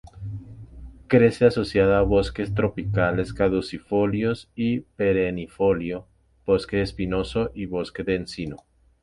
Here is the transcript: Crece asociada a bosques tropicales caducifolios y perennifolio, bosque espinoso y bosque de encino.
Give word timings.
Crece 1.07 1.45
asociada 1.45 1.99
a 1.99 2.01
bosques 2.01 2.55
tropicales 2.55 3.35
caducifolios 3.35 4.49
y 4.55 4.79
perennifolio, 4.79 6.07
bosque 6.43 6.81
espinoso 6.81 7.51
y 7.53 7.67
bosque 7.67 8.01
de 8.01 8.15
encino. 8.15 8.57